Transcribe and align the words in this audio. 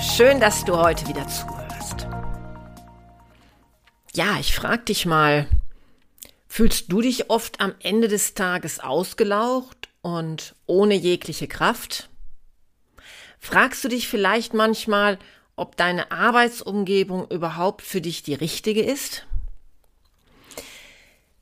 Schön, 0.00 0.40
dass 0.40 0.64
du 0.64 0.76
heute 0.76 1.06
wieder 1.08 1.26
zuhörst. 1.28 2.06
Ja, 4.14 4.38
ich 4.38 4.54
frag 4.54 4.86
dich 4.86 5.06
mal, 5.06 5.46
fühlst 6.46 6.92
du 6.92 7.00
dich 7.00 7.30
oft 7.30 7.60
am 7.60 7.74
Ende 7.82 8.08
des 8.08 8.34
Tages 8.34 8.80
ausgelaucht 8.80 9.88
und 10.02 10.54
ohne 10.66 10.94
jegliche 10.94 11.48
Kraft? 11.48 12.08
Fragst 13.38 13.84
du 13.84 13.88
dich 13.88 14.08
vielleicht 14.08 14.54
manchmal, 14.54 15.18
ob 15.54 15.76
deine 15.76 16.10
Arbeitsumgebung 16.10 17.28
überhaupt 17.30 17.82
für 17.82 18.00
dich 18.00 18.22
die 18.22 18.34
richtige 18.34 18.82
ist? 18.82 19.26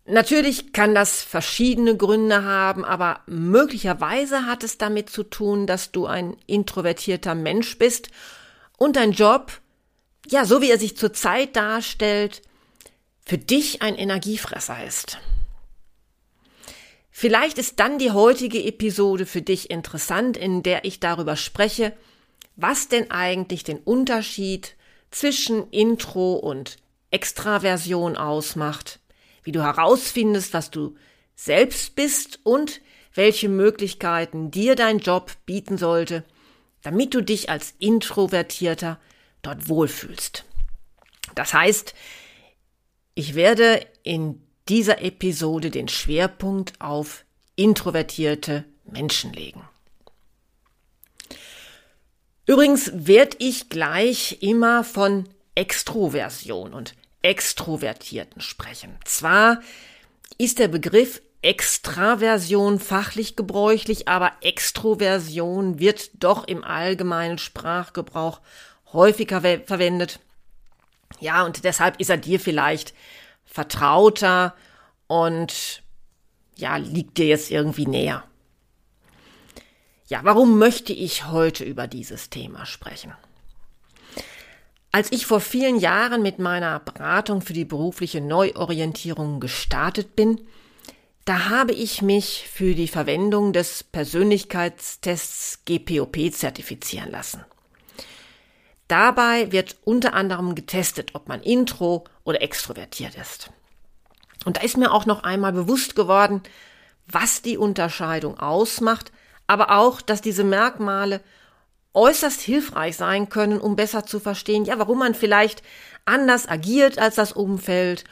Natürlich 0.06 0.72
kann 0.72 0.94
das 0.94 1.22
verschiedene 1.22 1.96
Gründe 1.96 2.44
haben, 2.44 2.84
aber 2.84 3.20
möglicherweise 3.26 4.44
hat 4.44 4.62
es 4.62 4.76
damit 4.76 5.08
zu 5.08 5.22
tun, 5.22 5.66
dass 5.66 5.92
du 5.92 6.06
ein 6.06 6.36
introvertierter 6.46 7.34
Mensch 7.34 7.78
bist 7.78 8.10
und 8.84 8.96
dein 8.96 9.12
Job, 9.12 9.60
ja, 10.28 10.44
so 10.44 10.60
wie 10.62 10.70
er 10.70 10.78
sich 10.78 10.96
zurzeit 10.96 11.56
darstellt, 11.56 12.42
für 13.24 13.38
dich 13.38 13.82
ein 13.82 13.96
Energiefresser 13.96 14.84
ist. 14.84 15.18
Vielleicht 17.10 17.58
ist 17.58 17.80
dann 17.80 17.98
die 17.98 18.10
heutige 18.10 18.62
Episode 18.62 19.24
für 19.24 19.42
dich 19.42 19.70
interessant, 19.70 20.36
in 20.36 20.62
der 20.62 20.84
ich 20.84 21.00
darüber 21.00 21.36
spreche, 21.36 21.92
was 22.56 22.88
denn 22.88 23.10
eigentlich 23.10 23.64
den 23.64 23.78
Unterschied 23.78 24.74
zwischen 25.10 25.70
Intro 25.70 26.34
und 26.34 26.76
Extraversion 27.10 28.16
ausmacht 28.16 29.00
wie 29.44 29.52
du 29.52 29.62
herausfindest, 29.62 30.52
was 30.52 30.70
du 30.70 30.96
selbst 31.36 31.94
bist 31.94 32.40
und 32.42 32.80
welche 33.14 33.48
Möglichkeiten 33.48 34.50
dir 34.50 34.74
dein 34.74 34.98
Job 34.98 35.30
bieten 35.46 35.78
sollte, 35.78 36.24
damit 36.84 37.14
du 37.14 37.22
dich 37.22 37.50
als 37.50 37.74
Introvertierter 37.78 39.00
dort 39.42 39.68
wohlfühlst. 39.68 40.44
Das 41.34 41.52
heißt, 41.52 41.94
ich 43.14 43.34
werde 43.34 43.84
in 44.02 44.40
dieser 44.68 45.02
Episode 45.02 45.70
den 45.70 45.88
Schwerpunkt 45.88 46.80
auf 46.80 47.24
introvertierte 47.56 48.64
Menschen 48.84 49.32
legen. 49.32 49.66
Übrigens 52.46 52.90
werde 52.92 53.36
ich 53.40 53.70
gleich 53.70 54.42
immer 54.42 54.84
von 54.84 55.28
Extroversion 55.54 56.74
und 56.74 56.94
Extrovertierten 57.22 58.42
sprechen. 58.42 58.98
Zwar 59.04 59.62
ist 60.36 60.58
der 60.58 60.68
Begriff 60.68 61.22
Extraversion 61.44 62.80
fachlich 62.80 63.36
gebräuchlich, 63.36 64.08
aber 64.08 64.32
Extroversion 64.40 65.78
wird 65.78 66.10
doch 66.14 66.48
im 66.48 66.64
allgemeinen 66.64 67.36
Sprachgebrauch 67.36 68.40
häufiger 68.94 69.42
verwendet. 69.42 70.20
Ja, 71.20 71.44
und 71.44 71.64
deshalb 71.64 72.00
ist 72.00 72.08
er 72.08 72.16
dir 72.16 72.40
vielleicht 72.40 72.94
vertrauter 73.44 74.54
und 75.06 75.82
ja, 76.56 76.76
liegt 76.76 77.18
dir 77.18 77.26
jetzt 77.26 77.50
irgendwie 77.50 77.86
näher. 77.86 78.24
Ja, 80.06 80.20
warum 80.22 80.58
möchte 80.58 80.94
ich 80.94 81.26
heute 81.26 81.64
über 81.64 81.86
dieses 81.86 82.30
Thema 82.30 82.64
sprechen? 82.64 83.12
Als 84.92 85.12
ich 85.12 85.26
vor 85.26 85.40
vielen 85.40 85.78
Jahren 85.78 86.22
mit 86.22 86.38
meiner 86.38 86.80
Beratung 86.80 87.42
für 87.42 87.52
die 87.52 87.66
berufliche 87.66 88.22
Neuorientierung 88.22 89.40
gestartet 89.40 90.16
bin, 90.16 90.40
da 91.24 91.48
habe 91.48 91.72
ich 91.72 92.02
mich 92.02 92.48
für 92.52 92.74
die 92.74 92.88
Verwendung 92.88 93.52
des 93.52 93.82
Persönlichkeitstests 93.82 95.60
GPOP 95.64 96.32
zertifizieren 96.32 97.10
lassen. 97.10 97.44
Dabei 98.88 99.50
wird 99.50 99.76
unter 99.84 100.12
anderem 100.12 100.54
getestet, 100.54 101.14
ob 101.14 101.28
man 101.28 101.42
intro 101.42 102.04
oder 102.24 102.42
extrovertiert 102.42 103.14
ist. 103.14 103.50
Und 104.44 104.58
da 104.58 104.60
ist 104.60 104.76
mir 104.76 104.92
auch 104.92 105.06
noch 105.06 105.22
einmal 105.22 105.52
bewusst 105.52 105.96
geworden, 105.96 106.42
was 107.06 107.40
die 107.40 107.56
Unterscheidung 107.56 108.38
ausmacht, 108.38 109.10
aber 109.46 109.70
auch, 109.78 110.02
dass 110.02 110.20
diese 110.20 110.44
Merkmale 110.44 111.22
äußerst 111.94 112.40
hilfreich 112.42 112.96
sein 112.96 113.30
können, 113.30 113.60
um 113.60 113.76
besser 113.76 114.04
zu 114.04 114.20
verstehen, 114.20 114.64
ja, 114.66 114.78
warum 114.78 114.98
man 114.98 115.14
vielleicht 115.14 115.62
anders 116.04 116.48
agiert 116.48 116.98
als 116.98 117.14
das 117.14 117.32
Umfeld 117.32 118.04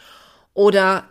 oder 0.54 1.04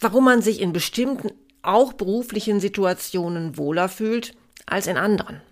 warum 0.00 0.24
man 0.24 0.42
sich 0.42 0.60
in 0.60 0.72
bestimmten, 0.72 1.30
auch 1.62 1.92
beruflichen 1.92 2.58
Situationen 2.58 3.56
wohler 3.56 3.88
fühlt 3.88 4.34
als 4.66 4.86
in 4.86 4.96
anderen. 4.96 5.42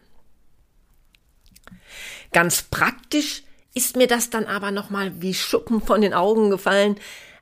Ganz 2.33 2.63
praktisch 2.63 3.43
ist 3.75 3.97
mir 3.97 4.07
das 4.07 4.31
dann 4.31 4.47
aber 4.47 4.71
nochmal 4.71 5.21
wie 5.21 5.35
Schuppen 5.35 5.81
von 5.83 6.01
den 6.01 6.15
Augen 6.15 6.51
gefallen, 6.51 6.97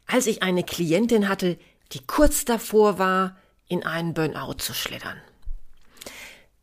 als 0.06 0.27
ich 0.27 0.43
eine 0.43 0.65
Klientin 0.65 1.28
hatte, 1.28 1.59
die 1.93 2.05
kurz 2.06 2.45
davor 2.45 2.99
war, 2.99 3.37
in 3.69 3.84
einen 3.84 4.15
Burnout 4.15 4.55
zu 4.59 4.75
schlittern. 4.75 5.21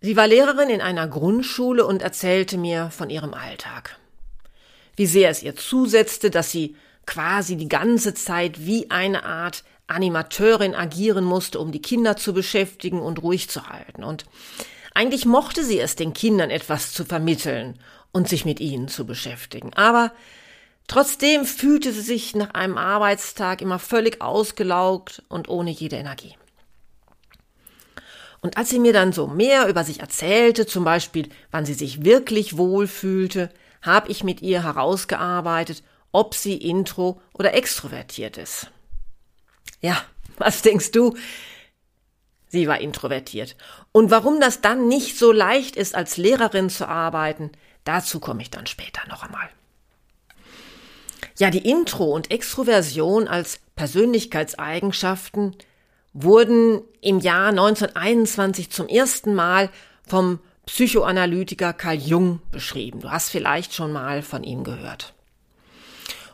Sie 0.01 0.15
war 0.15 0.27
Lehrerin 0.27 0.69
in 0.69 0.81
einer 0.81 1.07
Grundschule 1.07 1.85
und 1.85 2.01
erzählte 2.01 2.57
mir 2.57 2.89
von 2.91 3.09
ihrem 3.09 3.33
Alltag. 3.33 3.97
Wie 4.95 5.05
sehr 5.05 5.29
es 5.29 5.43
ihr 5.43 5.55
zusetzte, 5.55 6.29
dass 6.29 6.51
sie 6.51 6.75
quasi 7.05 7.55
die 7.55 7.69
ganze 7.69 8.13
Zeit 8.13 8.65
wie 8.65 8.91
eine 8.91 9.23
Art 9.25 9.63
Animateurin 9.87 10.75
agieren 10.75 11.23
musste, 11.23 11.59
um 11.59 11.71
die 11.71 11.81
Kinder 11.81 12.15
zu 12.17 12.33
beschäftigen 12.33 13.01
und 13.01 13.21
ruhig 13.21 13.49
zu 13.49 13.67
halten. 13.67 14.03
Und 14.03 14.25
eigentlich 14.93 15.25
mochte 15.25 15.63
sie 15.63 15.79
es, 15.79 15.95
den 15.95 16.13
Kindern 16.13 16.49
etwas 16.49 16.93
zu 16.93 17.05
vermitteln 17.05 17.79
und 18.11 18.29
sich 18.29 18.45
mit 18.45 18.59
ihnen 18.59 18.87
zu 18.87 19.05
beschäftigen. 19.05 19.73
Aber 19.73 20.11
trotzdem 20.87 21.45
fühlte 21.45 21.91
sie 21.91 22.01
sich 22.01 22.35
nach 22.35 22.51
einem 22.53 22.77
Arbeitstag 22.77 23.61
immer 23.61 23.79
völlig 23.79 24.21
ausgelaugt 24.21 25.23
und 25.29 25.49
ohne 25.49 25.71
jede 25.71 25.97
Energie. 25.97 26.35
Und 28.41 28.57
als 28.57 28.69
sie 28.69 28.79
mir 28.79 28.93
dann 28.93 29.13
so 29.13 29.27
mehr 29.27 29.67
über 29.67 29.83
sich 29.85 30.01
erzählte, 30.01 30.65
zum 30.65 30.83
Beispiel, 30.83 31.29
wann 31.51 31.65
sie 31.65 31.73
sich 31.73 32.03
wirklich 32.03 32.57
wohl 32.57 32.87
fühlte, 32.87 33.49
habe 33.81 34.11
ich 34.11 34.23
mit 34.23 34.41
ihr 34.41 34.63
herausgearbeitet, 34.63 35.81
ob 36.11 36.35
sie 36.35 36.57
intro 36.57 37.21
oder 37.33 37.53
extrovertiert 37.53 38.37
ist. 38.37 38.69
Ja, 39.83 40.01
was 40.37 40.61
denkst 40.61 40.91
du? 40.91 41.15
Sie 42.47 42.67
war 42.67 42.79
introvertiert. 42.79 43.55
Und 43.91 44.09
warum 44.11 44.39
das 44.39 44.61
dann 44.61 44.87
nicht 44.87 45.17
so 45.19 45.31
leicht 45.31 45.75
ist, 45.75 45.93
als 45.93 46.17
Lehrerin 46.17 46.69
zu 46.69 46.87
arbeiten, 46.87 47.51
dazu 47.83 48.19
komme 48.19 48.41
ich 48.41 48.49
dann 48.49 48.65
später 48.65 49.01
noch 49.09 49.23
einmal. 49.23 49.49
Ja, 51.37 51.49
die 51.49 51.69
Intro- 51.69 52.13
und 52.13 52.31
Extroversion 52.31 53.27
als 53.27 53.59
Persönlichkeitseigenschaften 53.75 55.55
wurden 56.13 56.81
im 57.01 57.19
Jahr 57.19 57.49
1921 57.49 58.71
zum 58.71 58.87
ersten 58.87 59.33
Mal 59.33 59.69
vom 60.07 60.39
Psychoanalytiker 60.65 61.73
Carl 61.73 61.95
Jung 61.95 62.39
beschrieben. 62.51 63.01
Du 63.01 63.11
hast 63.11 63.29
vielleicht 63.29 63.73
schon 63.73 63.91
mal 63.91 64.21
von 64.21 64.43
ihm 64.43 64.63
gehört. 64.63 65.13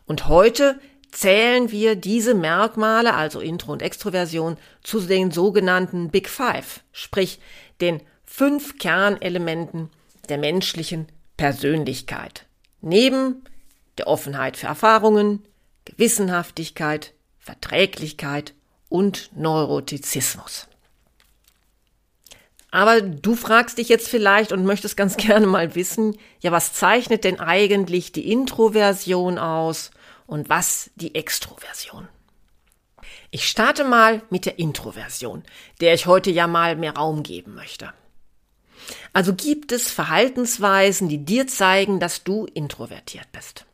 Und 0.06 0.28
heute 0.28 0.80
zählen 1.12 1.72
wir 1.72 1.96
diese 1.96 2.34
Merkmale, 2.34 3.14
also 3.14 3.40
Intro 3.40 3.72
und 3.72 3.82
Extroversion, 3.82 4.58
zu 4.84 5.00
den 5.02 5.32
sogenannten 5.32 6.10
Big 6.10 6.30
Five, 6.30 6.82
sprich 6.92 7.40
den 7.82 8.02
fünf 8.26 8.78
Kernelementen 8.78 9.90
der 10.30 10.38
menschlichen 10.38 11.08
Persönlichkeit. 11.38 12.46
Neben 12.82 13.44
der 13.98 14.08
Offenheit 14.08 14.58
für 14.58 14.68
Erfahrungen, 14.68 15.44
Gewissenhaftigkeit, 15.86 17.14
Verträglichkeit 17.38 18.54
und 18.90 19.32
Neurotizismus. 19.36 20.68
Aber 22.72 23.02
du 23.02 23.36
fragst 23.36 23.80
dich 23.80 23.90
jetzt 23.90 24.08
vielleicht 24.08 24.52
und 24.52 24.66
möchtest 24.66 24.96
ganz 24.96 25.18
gerne 25.18 25.48
mal 25.48 25.76
wissen, 25.76 26.18
ja, 26.40 26.52
was 26.52 26.74
zeichnet 26.74 27.24
denn 27.24 27.40
eigentlich 27.40 28.12
die 28.12 28.32
Introversion 28.32 29.38
aus 29.38 29.92
und 30.30 30.48
was 30.48 30.92
die 30.96 31.16
Extroversion? 31.16 32.08
Ich 33.32 33.48
starte 33.48 33.84
mal 33.84 34.22
mit 34.30 34.46
der 34.46 34.60
Introversion, 34.60 35.44
der 35.82 35.94
ich 35.94 36.06
heute 36.06 36.30
ja 36.32 36.48
mal 36.48 36.76
mehr 36.76 36.96
Raum 36.96 37.24
geben 37.24 37.56
möchte. 37.56 37.94
Also 39.14 39.34
gibt 39.34 39.72
es 39.72 39.92
Verhaltensweisen, 39.92 41.10
die 41.10 41.26
dir 41.26 41.48
zeigen, 41.48 42.00
dass 42.00 42.24
du 42.24 42.46
introvertiert 42.46 43.32
bist. 43.32 43.66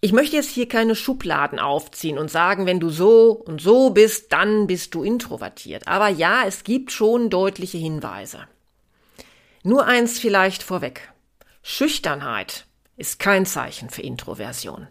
Ich 0.00 0.12
möchte 0.12 0.36
jetzt 0.36 0.50
hier 0.50 0.68
keine 0.68 0.96
Schubladen 0.96 1.58
aufziehen 1.58 2.18
und 2.18 2.30
sagen, 2.30 2.66
wenn 2.66 2.80
du 2.80 2.90
so 2.90 3.32
und 3.32 3.60
so 3.60 3.90
bist, 3.90 4.32
dann 4.32 4.66
bist 4.66 4.94
du 4.94 5.04
introvertiert. 5.04 5.86
Aber 5.86 6.08
ja, 6.08 6.44
es 6.46 6.64
gibt 6.64 6.90
schon 6.90 7.30
deutliche 7.30 7.78
Hinweise. 7.78 8.48
Nur 9.62 9.86
eins 9.86 10.18
vielleicht 10.18 10.64
vorweg. 10.64 11.12
Schüchternheit 11.62 12.66
ist 13.02 13.18
kein 13.18 13.44
Zeichen 13.44 13.90
für 13.90 14.00
Introversion. 14.00 14.86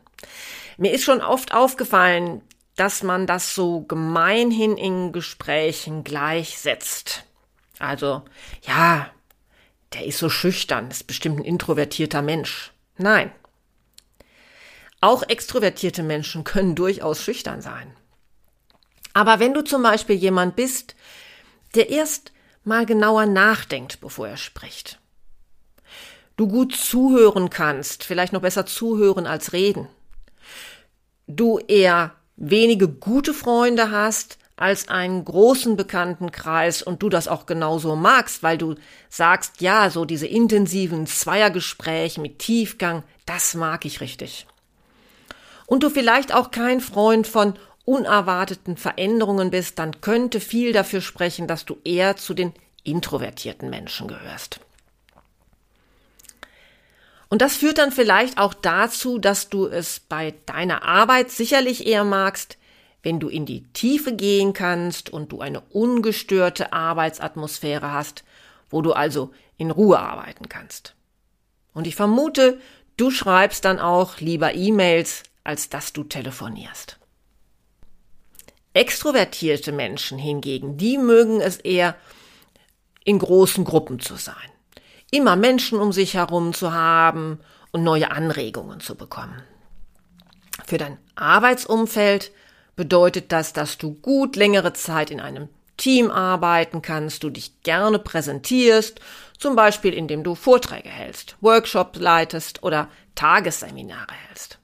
Mir 0.78 0.92
ist 0.92 1.04
schon 1.06 1.22
oft 1.22 1.54
aufgefallen, 1.54 2.42
dass 2.75 3.04
man 3.04 3.25
das 3.25 3.56
so 3.56 3.81
gemeinhin 3.81 4.78
in 4.78 5.13
Gesprächen 5.13 6.04
gleichsetzt. 6.04 7.24
Also, 7.80 8.24
ja, 8.63 9.10
der 9.94 10.06
ist 10.06 10.19
so 10.19 10.30
schüchtern, 10.30 10.92
ist 10.92 11.08
bestimmt 11.08 11.40
ein 11.40 11.46
introvertierter 11.46 12.22
Mensch. 12.22 12.72
Nein. 12.98 13.31
Auch 15.00 15.24
extrovertierte 15.24 16.04
Menschen 16.04 16.44
können 16.44 16.75
durchaus 16.75 17.24
schüchtern 17.24 17.62
sein. 17.62 17.96
Aber 19.13 19.40
wenn 19.40 19.54
du 19.54 19.63
zum 19.63 19.84
Beispiel 19.84 20.16
jemand 20.16 20.56
bist, 20.56 20.96
der 21.75 21.90
erst 21.90 22.34
mal 22.63 22.86
genauer 22.86 23.25
nachdenkt, 23.25 24.02
bevor 24.02 24.28
er 24.28 24.38
spricht, 24.38 25.00
du 26.38 26.48
gut 26.48 26.75
zuhören 26.75 27.50
kannst, 27.50 28.04
vielleicht 28.04 28.33
noch 28.33 28.42
besser 28.42 28.66
zuhören 28.66 29.28
als 29.28 29.54
reden, 29.54 29.88
du 31.28 31.60
eher 31.60 32.12
wenige 32.36 32.88
gute 32.88 33.33
Freunde 33.33 33.92
hast, 33.92 34.38
als 34.62 34.89
einen 34.89 35.25
großen 35.25 35.75
Bekanntenkreis 35.75 36.83
und 36.83 37.01
du 37.01 37.10
das 37.10 37.28
auch 37.28 37.48
genauso 37.48 37.95
magst, 37.95 38.44
weil 38.44 38.60
du 38.60 38.75
sagst, 39.10 39.60
ja, 39.60 39.89
so 39.89 40.06
diese 40.06 40.28
intensiven 40.28 41.07
Zweiergespräche 41.07 42.22
mit 42.22 42.38
Tiefgang, 42.38 43.01
das 43.25 43.56
mag 43.56 43.86
ich 43.86 44.01
richtig. 44.01 44.45
Und 45.66 45.81
du 45.81 45.89
vielleicht 45.89 46.31
auch 46.31 46.51
kein 46.51 46.80
Freund 46.80 47.25
von 47.25 47.56
unerwarteten 47.86 48.77
Veränderungen 48.77 49.50
bist, 49.50 49.80
dann 49.80 50.00
könnte 50.00 50.39
viel 50.39 50.74
dafür 50.74 51.01
sprechen, 51.01 51.48
dass 51.48 51.66
du 51.66 51.77
eher 51.84 52.18
zu 52.18 52.36
den 52.36 52.54
introvertierten 52.84 53.69
Menschen 53.69 54.07
gehörst. 54.07 54.60
Und 57.31 57.42
das 57.42 57.56
führt 57.56 57.78
dann 57.78 57.94
vielleicht 57.94 58.38
auch 58.38 58.54
dazu, 58.54 59.18
dass 59.18 59.48
du 59.48 59.66
es 59.66 60.01
bei 60.01 60.33
deiner 60.48 60.83
Arbeit 60.83 61.31
sicherlich 61.31 61.88
eher 61.88 62.04
magst, 62.04 62.57
wenn 63.04 63.22
du 63.22 63.30
in 63.30 63.45
die 63.45 63.63
Tiefe 63.72 64.13
gehen 64.13 64.51
kannst 64.51 65.10
und 65.10 65.31
du 65.31 65.39
eine 65.39 65.62
ungestörte 65.62 66.74
Arbeitsatmosphäre 66.74 67.94
hast, 67.94 68.25
wo 68.69 68.81
du 68.81 68.92
also 68.92 69.31
in 69.56 69.72
Ruhe 69.72 69.98
arbeiten 69.98 70.50
kannst. 70.50 70.94
Und 71.74 71.88
ich 71.88 71.95
vermute, 71.95 72.60
du 72.98 73.12
schreibst 73.12 73.63
dann 73.63 73.80
auch 73.80 74.19
lieber 74.19 74.54
E-Mails, 74.54 75.24
als 75.45 75.69
dass 75.69 75.94
du 75.94 76.04
telefonierst. 76.04 77.00
Extrovertierte 78.74 79.72
Menschen 79.72 80.18
hingegen, 80.18 80.75
die 80.75 80.98
mögen 80.98 81.39
es 81.39 81.56
eher, 81.56 81.95
in 83.06 83.19
großen 83.19 83.63
Gruppen 83.63 84.01
zu 84.01 84.18
sein. 84.18 84.50
Immer 85.12 85.36
Menschen 85.36 85.80
um 85.80 85.92
sich 85.92 86.16
herum 86.16 86.54
zu 86.54 86.74
haben 86.74 87.40
und 87.72 87.84
neue 87.84 88.12
Anregungen 88.12 88.80
zu 88.80 88.96
bekommen. 88.96 89.44
Für 90.66 90.78
dein 90.78 90.98
Arbeitsumfeld 91.16 92.31
bedeutet 92.78 93.31
das, 93.31 93.52
dass 93.54 93.78
du 93.78 93.94
gut 93.94 94.36
längere 94.38 94.74
Zeit 94.74 95.12
in 95.12 95.19
einem 95.19 95.50
Team 95.75 96.12
arbeiten 96.12 96.81
kannst, 96.81 97.24
du 97.24 97.30
dich 97.30 97.62
gerne 97.63 98.00
präsentierst, 98.00 99.02
zum 99.38 99.56
Beispiel 99.56 99.94
indem 99.94 100.24
du 100.24 100.36
Vorträge 100.36 100.90
hältst, 100.90 101.36
Workshops 101.42 102.00
leitest 102.00 102.63
oder 102.63 102.88
Tagesseminare 103.16 104.13
hältst. 104.28 104.60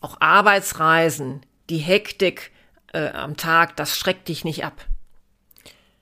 Auch 0.00 0.20
Arbeitsreisen, 0.20 1.46
die 1.70 1.78
Hektik 1.78 2.50
äh, 2.92 3.10
am 3.10 3.36
Tag, 3.36 3.76
das 3.76 3.96
schreckt 3.96 4.28
dich 4.28 4.44
nicht 4.44 4.64
ab. 4.64 4.84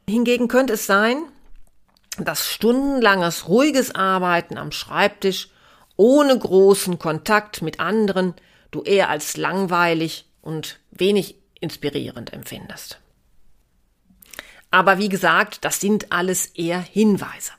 Hingegen 0.09 0.49
könnte 0.49 0.73
es 0.73 0.87
sein, 0.87 1.23
dass 2.19 2.49
stundenlanges 2.49 3.49
ruhiges 3.49 3.95
Arbeiten 3.95 4.59
am 4.59 4.73
Schreibtisch 4.73 5.49
ohne 5.97 6.39
großen 6.39 6.99
Kontakt 6.99 7.62
mit 7.62 7.81
anderen 7.81 8.35
du 8.71 8.83
eher 8.83 9.09
als 9.09 9.37
langweilig 9.37 10.27
und 10.43 10.81
wenig 10.91 11.37
inspirierend 11.61 12.33
empfindest. 12.33 13.01
Aber 14.71 14.99
wie 14.99 15.09
gesagt, 15.09 15.65
das 15.65 15.81
sind 15.81 16.12
alles 16.12 16.47
eher 16.47 16.81
Hinweise. 16.81 17.53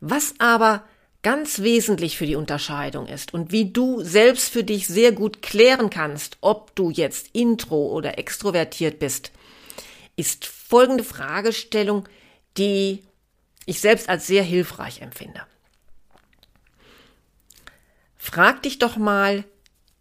Was 0.00 0.34
aber 0.38 0.84
ganz 1.22 1.60
wesentlich 1.60 2.18
für 2.18 2.26
die 2.26 2.36
Unterscheidung 2.36 3.06
ist 3.06 3.32
und 3.32 3.50
wie 3.52 3.72
du 3.72 4.02
selbst 4.02 4.50
für 4.50 4.64
dich 4.64 4.86
sehr 4.86 5.12
gut 5.12 5.40
klären 5.40 5.88
kannst, 5.88 6.36
ob 6.42 6.74
du 6.74 6.90
jetzt 6.90 7.28
intro 7.32 7.86
oder 7.86 8.18
extrovertiert 8.18 8.98
bist, 8.98 9.32
ist 10.16 10.44
folgende 10.44 11.04
Fragestellung, 11.04 12.06
die 12.58 13.02
ich 13.66 13.80
selbst 13.80 14.08
als 14.08 14.26
sehr 14.26 14.42
hilfreich 14.42 15.00
empfinde. 15.00 15.42
Frag 18.16 18.62
dich 18.62 18.78
doch 18.78 18.96
mal, 18.96 19.44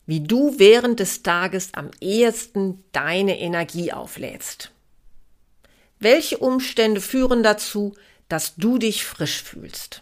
wie 0.06 0.22
du 0.22 0.58
während 0.58 1.00
des 1.00 1.24
Tages 1.24 1.74
am 1.74 1.92
ehesten 2.00 2.84
deine 2.92 3.40
Energie 3.40 3.94
auflädst. 3.94 4.72
Welche 6.00 6.38
Umstände 6.38 7.00
führen 7.00 7.44
dazu, 7.44 7.96
dass 8.28 8.56
du 8.56 8.78
dich 8.78 9.06
frisch 9.06 9.42
fühlst? 9.42 10.02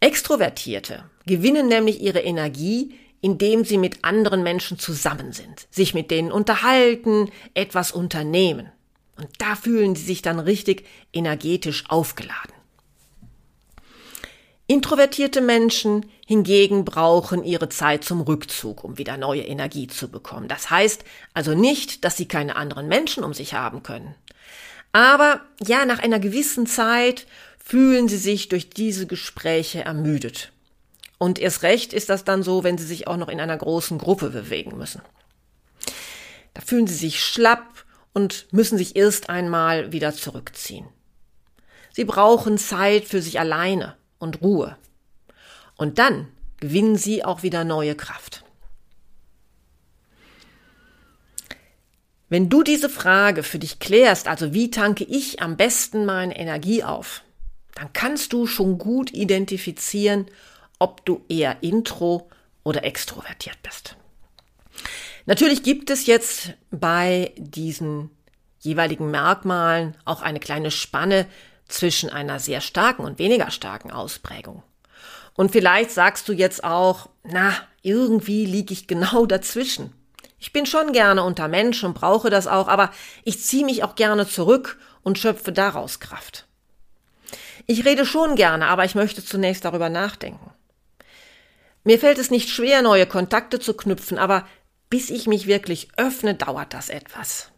Extrovertierte 0.00 1.08
gewinnen 1.26 1.68
nämlich 1.68 2.02
ihre 2.02 2.20
Energie, 2.20 2.98
indem 3.22 3.64
sie 3.64 3.78
mit 3.78 4.04
anderen 4.04 4.42
Menschen 4.42 4.78
zusammen 4.78 5.32
sind, 5.32 5.66
sich 5.70 5.94
mit 5.94 6.10
denen 6.10 6.30
unterhalten, 6.30 7.30
etwas 7.54 7.90
unternehmen. 7.90 8.70
Und 9.16 9.28
da 9.38 9.54
fühlen 9.54 9.94
sie 9.94 10.04
sich 10.04 10.22
dann 10.22 10.40
richtig 10.40 10.86
energetisch 11.12 11.84
aufgeladen. 11.88 12.52
Introvertierte 14.66 15.42
Menschen 15.42 16.06
hingegen 16.26 16.86
brauchen 16.86 17.44
ihre 17.44 17.68
Zeit 17.68 18.02
zum 18.02 18.22
Rückzug, 18.22 18.82
um 18.82 18.96
wieder 18.96 19.18
neue 19.18 19.42
Energie 19.42 19.88
zu 19.88 20.08
bekommen. 20.08 20.48
Das 20.48 20.70
heißt 20.70 21.04
also 21.34 21.54
nicht, 21.54 22.04
dass 22.04 22.16
sie 22.16 22.26
keine 22.26 22.56
anderen 22.56 22.88
Menschen 22.88 23.24
um 23.24 23.34
sich 23.34 23.52
haben 23.52 23.82
können. 23.82 24.14
Aber 24.92 25.42
ja, 25.60 25.84
nach 25.84 25.98
einer 25.98 26.18
gewissen 26.18 26.66
Zeit 26.66 27.26
fühlen 27.62 28.08
sie 28.08 28.16
sich 28.16 28.48
durch 28.48 28.70
diese 28.70 29.06
Gespräche 29.06 29.84
ermüdet. 29.84 30.50
Und 31.18 31.38
erst 31.38 31.62
recht 31.62 31.92
ist 31.92 32.08
das 32.08 32.24
dann 32.24 32.42
so, 32.42 32.64
wenn 32.64 32.78
sie 32.78 32.86
sich 32.86 33.06
auch 33.06 33.16
noch 33.16 33.28
in 33.28 33.40
einer 33.40 33.56
großen 33.56 33.98
Gruppe 33.98 34.30
bewegen 34.30 34.78
müssen. 34.78 35.02
Da 36.54 36.62
fühlen 36.62 36.86
sie 36.86 36.94
sich 36.94 37.22
schlapp 37.22 37.84
und 38.14 38.46
müssen 38.52 38.78
sich 38.78 38.96
erst 38.96 39.28
einmal 39.28 39.92
wieder 39.92 40.14
zurückziehen. 40.14 40.86
Sie 41.92 42.04
brauchen 42.04 42.56
Zeit 42.56 43.04
für 43.04 43.20
sich 43.20 43.38
alleine 43.38 43.96
und 44.18 44.40
Ruhe. 44.40 44.78
Und 45.76 45.98
dann 45.98 46.28
gewinnen 46.58 46.96
sie 46.96 47.24
auch 47.24 47.42
wieder 47.42 47.64
neue 47.64 47.94
Kraft. 47.94 48.44
Wenn 52.30 52.48
du 52.48 52.62
diese 52.62 52.88
Frage 52.88 53.42
für 53.42 53.58
dich 53.58 53.78
klärst, 53.78 54.28
also 54.28 54.54
wie 54.54 54.70
tanke 54.70 55.04
ich 55.04 55.42
am 55.42 55.56
besten 55.56 56.06
meine 56.06 56.36
Energie 56.36 56.82
auf, 56.82 57.22
dann 57.74 57.92
kannst 57.92 58.32
du 58.32 58.46
schon 58.46 58.78
gut 58.78 59.12
identifizieren, 59.12 60.26
ob 60.78 61.04
du 61.04 61.24
eher 61.28 61.62
intro 61.62 62.28
oder 62.62 62.84
extrovertiert 62.84 63.58
bist. 63.62 63.96
Natürlich 65.26 65.62
gibt 65.62 65.90
es 65.90 66.06
jetzt 66.06 66.52
bei 66.70 67.32
diesen 67.36 68.10
jeweiligen 68.58 69.10
Merkmalen 69.10 69.96
auch 70.04 70.22
eine 70.22 70.40
kleine 70.40 70.70
Spanne 70.70 71.26
zwischen 71.68 72.10
einer 72.10 72.38
sehr 72.38 72.60
starken 72.60 73.04
und 73.04 73.18
weniger 73.18 73.50
starken 73.50 73.90
Ausprägung. 73.90 74.62
Und 75.34 75.50
vielleicht 75.50 75.90
sagst 75.90 76.28
du 76.28 76.32
jetzt 76.32 76.62
auch, 76.62 77.08
na, 77.24 77.54
irgendwie 77.82 78.46
liege 78.46 78.72
ich 78.72 78.86
genau 78.86 79.26
dazwischen. 79.26 79.92
Ich 80.38 80.52
bin 80.52 80.66
schon 80.66 80.92
gerne 80.92 81.22
unter 81.22 81.48
Menschen 81.48 81.86
und 81.86 81.94
brauche 81.94 82.30
das 82.30 82.46
auch, 82.46 82.68
aber 82.68 82.90
ich 83.24 83.42
ziehe 83.42 83.64
mich 83.64 83.82
auch 83.82 83.94
gerne 83.94 84.28
zurück 84.28 84.78
und 85.02 85.18
schöpfe 85.18 85.52
daraus 85.52 86.00
Kraft. 86.00 86.46
Ich 87.66 87.84
rede 87.86 88.04
schon 88.04 88.36
gerne, 88.36 88.66
aber 88.66 88.84
ich 88.84 88.94
möchte 88.94 89.24
zunächst 89.24 89.64
darüber 89.64 89.88
nachdenken. 89.88 90.50
Mir 91.82 91.98
fällt 91.98 92.18
es 92.18 92.30
nicht 92.30 92.50
schwer, 92.50 92.82
neue 92.82 93.06
Kontakte 93.06 93.58
zu 93.58 93.74
knüpfen, 93.74 94.18
aber 94.18 94.46
bis 94.90 95.10
ich 95.10 95.26
mich 95.26 95.46
wirklich 95.46 95.88
öffne, 95.96 96.34
dauert 96.34 96.74
das 96.74 96.88
etwas. 96.88 97.50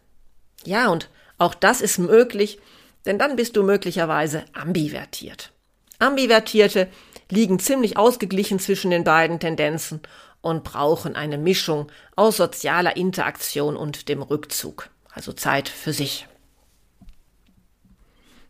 Ja, 0.64 0.88
und 0.88 1.10
auch 1.38 1.54
das 1.54 1.80
ist 1.80 1.98
möglich, 1.98 2.58
denn 3.04 3.18
dann 3.18 3.36
bist 3.36 3.56
du 3.56 3.62
möglicherweise 3.62 4.44
ambivertiert. 4.52 5.52
Ambivertierte 5.98 6.88
liegen 7.30 7.58
ziemlich 7.58 7.96
ausgeglichen 7.96 8.58
zwischen 8.58 8.90
den 8.90 9.04
beiden 9.04 9.40
Tendenzen 9.40 10.00
und 10.40 10.64
brauchen 10.64 11.16
eine 11.16 11.38
Mischung 11.38 11.90
aus 12.14 12.36
sozialer 12.36 12.96
Interaktion 12.96 13.76
und 13.76 14.08
dem 14.08 14.22
Rückzug, 14.22 14.90
also 15.12 15.32
Zeit 15.32 15.68
für 15.68 15.92
sich. 15.92 16.26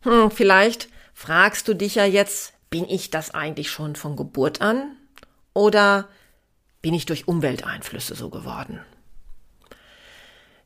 Hm, 0.02 0.30
vielleicht 0.30 0.88
fragst 1.14 1.68
du 1.68 1.74
dich 1.74 1.94
ja 1.94 2.04
jetzt, 2.04 2.52
bin 2.70 2.88
ich 2.88 3.10
das 3.10 3.32
eigentlich 3.32 3.70
schon 3.70 3.96
von 3.96 4.16
Geburt 4.16 4.60
an? 4.60 4.96
Oder 5.54 6.08
bin 6.82 6.94
ich 6.94 7.06
durch 7.06 7.28
Umwelteinflüsse 7.28 8.14
so 8.14 8.30
geworden? 8.30 8.80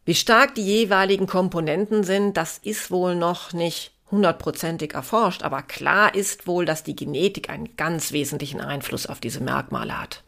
Wie 0.05 0.14
stark 0.14 0.55
die 0.55 0.64
jeweiligen 0.64 1.26
Komponenten 1.26 2.05
sind, 2.05 2.37
das 2.37 2.59
ist 2.59 2.90
wohl 2.90 3.14
noch 3.14 3.52
nicht 3.52 3.93
hundertprozentig 4.11 4.95
erforscht, 4.95 5.43
aber 5.43 5.62
klar 5.62 6.14
ist 6.14 6.47
wohl, 6.47 6.64
dass 6.64 6.83
die 6.83 6.97
Genetik 6.97 7.49
einen 7.49 7.76
ganz 7.76 8.12
wesentlichen 8.12 8.61
Einfluss 8.61 9.07
auf 9.07 9.21
diese 9.21 9.40
Merkmale 9.40 10.00
hat. 10.00 10.23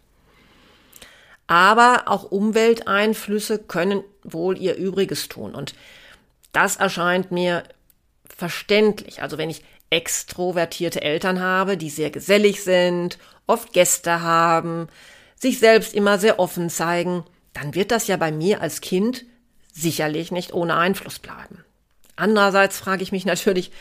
Aber 1.47 2.05
auch 2.07 2.31
Umwelteinflüsse 2.31 3.59
können 3.59 4.05
wohl 4.23 4.57
ihr 4.57 4.77
Übriges 4.77 5.29
tun 5.29 5.55
und 5.55 5.75
das 6.53 6.77
erscheint 6.77 7.33
mir 7.33 7.65
verständlich. 8.29 9.23
Also 9.23 9.39
wenn 9.39 9.51
ich 9.51 9.65
extrovertierte 9.91 11.03
Eltern 11.03 11.41
habe, 11.41 11.77
die 11.77 11.91
sehr 11.91 12.11
gesellig 12.11 12.63
sind, 12.63 13.19
oft 13.47 13.73
Gäste 13.73 14.23
haben, 14.23 14.89
sich 15.43 15.59
selbst 15.59 15.93
immer 15.93 16.21
sehr 16.21 16.39
offen 16.39 16.71
zeigen, 16.71 17.25
dann 17.53 17.75
wird 17.75 17.91
das 17.91 18.07
ja 18.07 18.17
bei 18.17 18.31
mir 18.31 18.63
als 18.63 18.81
Kind 18.81 19.25
sicherlich 19.73 20.31
nicht 20.31 20.55
ohne 20.55 20.77
Einfluss 20.77 21.19
bleiben. 21.19 21.65
Andererseits 22.15 22.79
frage 22.79 23.03
ich 23.03 23.11
mich 23.11 23.25
natürlich, 23.25 23.73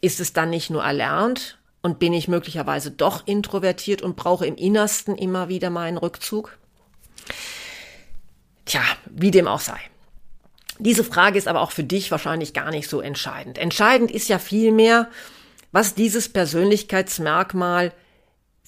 ist 0.00 0.20
es 0.20 0.32
dann 0.32 0.48
nicht 0.48 0.70
nur 0.70 0.84
erlernt 0.84 1.58
und 1.82 1.98
bin 1.98 2.12
ich 2.12 2.28
möglicherweise 2.28 2.92
doch 2.92 3.26
introvertiert 3.26 4.00
und 4.00 4.14
brauche 4.14 4.46
im 4.46 4.54
Innersten 4.54 5.16
immer 5.16 5.48
wieder 5.48 5.70
meinen 5.70 5.96
Rückzug? 5.96 6.56
Tja, 8.64 8.82
wie 9.06 9.32
dem 9.32 9.48
auch 9.48 9.60
sei. 9.60 9.80
Diese 10.78 11.02
Frage 11.02 11.36
ist 11.36 11.48
aber 11.48 11.62
auch 11.62 11.72
für 11.72 11.84
dich 11.84 12.12
wahrscheinlich 12.12 12.54
gar 12.54 12.70
nicht 12.70 12.88
so 12.88 13.00
entscheidend. 13.00 13.58
Entscheidend 13.58 14.12
ist 14.12 14.28
ja 14.28 14.38
vielmehr, 14.38 15.10
was 15.72 15.94
dieses 15.94 16.28
Persönlichkeitsmerkmal 16.28 17.92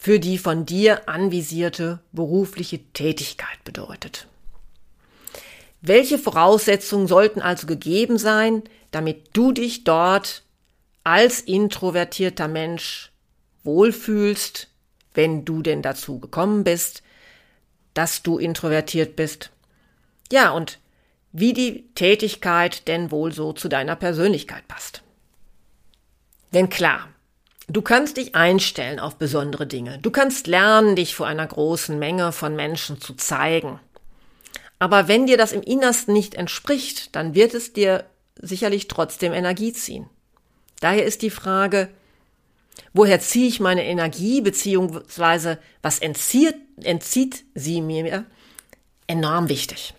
für 0.00 0.20
die 0.20 0.38
von 0.38 0.64
dir 0.64 1.08
anvisierte 1.08 1.98
berufliche 2.12 2.78
Tätigkeit 2.92 3.64
bedeutet. 3.64 4.28
Welche 5.80 6.18
Voraussetzungen 6.18 7.08
sollten 7.08 7.42
also 7.42 7.66
gegeben 7.66 8.16
sein, 8.16 8.62
damit 8.92 9.30
du 9.32 9.50
dich 9.50 9.82
dort 9.82 10.44
als 11.02 11.40
introvertierter 11.40 12.46
Mensch 12.46 13.10
wohlfühlst, 13.64 14.68
wenn 15.14 15.44
du 15.44 15.62
denn 15.62 15.82
dazu 15.82 16.20
gekommen 16.20 16.62
bist, 16.62 17.02
dass 17.92 18.22
du 18.22 18.38
introvertiert 18.38 19.16
bist? 19.16 19.50
Ja, 20.30 20.50
und 20.50 20.78
wie 21.32 21.52
die 21.52 21.92
Tätigkeit 21.96 22.86
denn 22.86 23.10
wohl 23.10 23.32
so 23.32 23.52
zu 23.52 23.68
deiner 23.68 23.96
Persönlichkeit 23.96 24.68
passt. 24.68 25.02
Denn 26.52 26.68
klar, 26.68 27.08
du 27.68 27.82
kannst 27.82 28.16
dich 28.16 28.34
einstellen 28.34 28.98
auf 28.98 29.16
besondere 29.16 29.66
Dinge. 29.66 29.98
Du 29.98 30.10
kannst 30.10 30.46
lernen, 30.46 30.96
dich 30.96 31.14
vor 31.14 31.26
einer 31.26 31.46
großen 31.46 31.98
Menge 31.98 32.32
von 32.32 32.56
Menschen 32.56 33.00
zu 33.00 33.14
zeigen. 33.14 33.78
Aber 34.78 35.08
wenn 35.08 35.26
dir 35.26 35.36
das 35.36 35.52
im 35.52 35.62
Innersten 35.62 36.14
nicht 36.14 36.34
entspricht, 36.34 37.14
dann 37.14 37.34
wird 37.34 37.54
es 37.54 37.72
dir 37.72 38.04
sicherlich 38.40 38.88
trotzdem 38.88 39.32
Energie 39.32 39.72
ziehen. 39.72 40.08
Daher 40.80 41.04
ist 41.04 41.22
die 41.22 41.30
Frage, 41.30 41.88
woher 42.92 43.20
ziehe 43.20 43.48
ich 43.48 43.58
meine 43.58 43.84
Energie, 43.84 44.40
beziehungsweise 44.40 45.58
was 45.82 45.98
entzieht, 45.98 46.54
entzieht 46.82 47.44
sie 47.54 47.80
mir, 47.80 48.24
enorm 49.08 49.48
wichtig. 49.48 49.94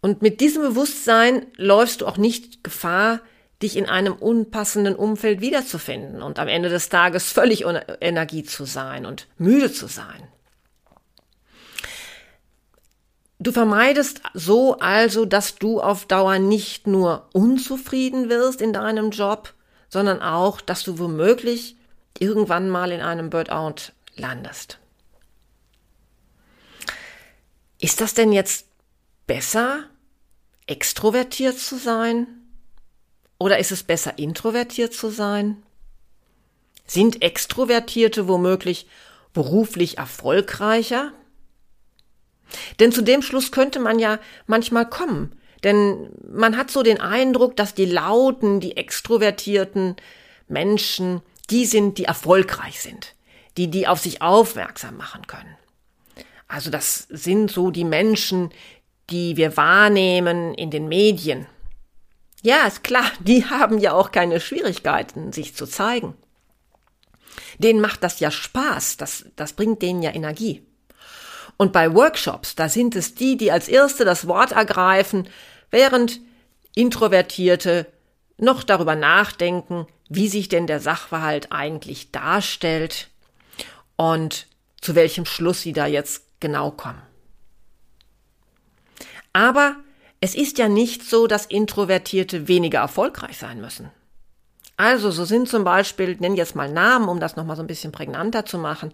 Und 0.00 0.22
mit 0.22 0.40
diesem 0.40 0.62
Bewusstsein 0.62 1.46
läufst 1.56 2.00
du 2.00 2.06
auch 2.06 2.16
nicht 2.16 2.64
Gefahr, 2.64 3.20
dich 3.62 3.76
in 3.76 3.86
einem 3.86 4.14
unpassenden 4.14 4.94
Umfeld 4.96 5.40
wiederzufinden 5.40 6.22
und 6.22 6.38
am 6.38 6.48
Ende 6.48 6.68
des 6.68 6.88
Tages 6.88 7.30
völlig 7.30 7.66
ohne 7.66 8.00
Energie 8.00 8.42
zu 8.42 8.64
sein 8.64 9.04
und 9.04 9.26
müde 9.36 9.70
zu 9.72 9.86
sein. 9.86 10.28
Du 13.38 13.52
vermeidest 13.52 14.20
so 14.34 14.78
also, 14.78 15.24
dass 15.24 15.54
du 15.56 15.80
auf 15.80 16.06
Dauer 16.06 16.38
nicht 16.38 16.86
nur 16.86 17.28
unzufrieden 17.32 18.28
wirst 18.28 18.60
in 18.60 18.74
deinem 18.74 19.10
Job, 19.10 19.54
sondern 19.88 20.20
auch, 20.20 20.60
dass 20.60 20.82
du 20.82 20.98
womöglich 20.98 21.76
irgendwann 22.18 22.68
mal 22.68 22.92
in 22.92 23.00
einem 23.00 23.30
Burnout 23.30 23.92
landest. 24.14 24.78
Ist 27.78 28.02
das 28.02 28.12
denn 28.12 28.32
jetzt 28.32 28.66
besser, 29.26 29.84
extrovertiert 30.66 31.58
zu 31.58 31.78
sein? 31.78 32.39
Oder 33.40 33.58
ist 33.58 33.72
es 33.72 33.82
besser, 33.82 34.18
introvertiert 34.18 34.92
zu 34.92 35.08
sein? 35.08 35.62
Sind 36.86 37.22
Extrovertierte 37.22 38.28
womöglich 38.28 38.86
beruflich 39.32 39.96
erfolgreicher? 39.96 41.12
Denn 42.78 42.92
zu 42.92 43.00
dem 43.00 43.22
Schluss 43.22 43.50
könnte 43.50 43.80
man 43.80 43.98
ja 43.98 44.18
manchmal 44.46 44.88
kommen. 44.88 45.40
Denn 45.64 46.10
man 46.30 46.56
hat 46.58 46.70
so 46.70 46.82
den 46.82 47.00
Eindruck, 47.00 47.56
dass 47.56 47.74
die 47.74 47.86
lauten, 47.86 48.60
die 48.60 48.76
extrovertierten 48.76 49.96
Menschen, 50.46 51.22
die 51.48 51.64
sind, 51.64 51.96
die 51.96 52.04
erfolgreich 52.04 52.80
sind, 52.82 53.14
die, 53.56 53.68
die 53.68 53.86
auf 53.86 54.00
sich 54.00 54.20
aufmerksam 54.20 54.98
machen 54.98 55.26
können. 55.26 55.56
Also 56.46 56.68
das 56.68 57.06
sind 57.08 57.50
so 57.50 57.70
die 57.70 57.84
Menschen, 57.84 58.50
die 59.08 59.38
wir 59.38 59.56
wahrnehmen 59.56 60.52
in 60.54 60.70
den 60.70 60.88
Medien. 60.88 61.46
Ja, 62.42 62.66
ist 62.66 62.84
klar, 62.84 63.10
die 63.20 63.44
haben 63.46 63.78
ja 63.78 63.92
auch 63.92 64.12
keine 64.12 64.40
Schwierigkeiten, 64.40 65.32
sich 65.32 65.54
zu 65.54 65.66
zeigen. 65.66 66.14
Denen 67.58 67.80
macht 67.80 68.02
das 68.02 68.20
ja 68.20 68.30
Spaß, 68.30 68.96
das, 68.96 69.26
das 69.36 69.52
bringt 69.52 69.82
denen 69.82 70.02
ja 70.02 70.12
Energie. 70.12 70.66
Und 71.56 71.72
bei 71.72 71.94
Workshops, 71.94 72.54
da 72.54 72.68
sind 72.68 72.96
es 72.96 73.14
die, 73.14 73.36
die 73.36 73.52
als 73.52 73.68
Erste 73.68 74.04
das 74.04 74.26
Wort 74.26 74.52
ergreifen, 74.52 75.28
während 75.70 76.20
Introvertierte 76.74 77.86
noch 78.38 78.62
darüber 78.62 78.96
nachdenken, 78.96 79.86
wie 80.08 80.28
sich 80.28 80.48
denn 80.48 80.66
der 80.66 80.80
Sachverhalt 80.80 81.52
eigentlich 81.52 82.12
darstellt 82.12 83.10
und 83.96 84.46
zu 84.80 84.94
welchem 84.94 85.26
Schluss 85.26 85.60
sie 85.60 85.74
da 85.74 85.86
jetzt 85.86 86.24
genau 86.40 86.70
kommen. 86.70 87.02
Aber 89.32 89.76
es 90.20 90.34
ist 90.34 90.58
ja 90.58 90.68
nicht 90.68 91.02
so, 91.02 91.26
dass 91.26 91.46
Introvertierte 91.46 92.46
weniger 92.46 92.80
erfolgreich 92.80 93.38
sein 93.38 93.60
müssen. 93.60 93.90
Also, 94.76 95.10
so 95.10 95.24
sind 95.24 95.48
zum 95.48 95.64
Beispiel, 95.64 96.16
nenn 96.20 96.36
jetzt 96.36 96.56
mal 96.56 96.70
Namen, 96.70 97.08
um 97.08 97.20
das 97.20 97.36
nochmal 97.36 97.56
so 97.56 97.62
ein 97.62 97.66
bisschen 97.66 97.92
prägnanter 97.92 98.46
zu 98.46 98.58
machen, 98.58 98.92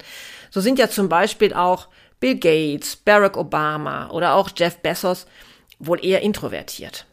so 0.50 0.60
sind 0.60 0.78
ja 0.78 0.88
zum 0.88 1.08
Beispiel 1.08 1.54
auch 1.54 1.88
Bill 2.18 2.36
Gates, 2.36 2.96
Barack 2.96 3.36
Obama 3.36 4.10
oder 4.10 4.34
auch 4.34 4.50
Jeff 4.56 4.78
Bezos 4.78 5.26
wohl 5.78 6.04
eher 6.04 6.22
introvertiert. 6.22 7.06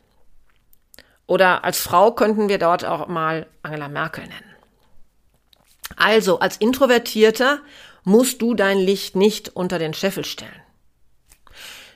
Oder 1.27 1.63
als 1.63 1.79
Frau 1.79 2.11
könnten 2.13 2.49
wir 2.49 2.57
dort 2.57 2.83
auch 2.83 3.07
mal 3.07 3.47
Angela 3.61 3.89
Merkel 3.89 4.23
nennen. 4.23 4.55
Also, 5.95 6.39
als 6.39 6.57
Introvertierter 6.57 7.59
musst 8.03 8.41
du 8.41 8.55
dein 8.55 8.79
Licht 8.79 9.15
nicht 9.15 9.55
unter 9.55 9.79
den 9.79 9.93
Scheffel 9.93 10.25
stellen. 10.25 10.62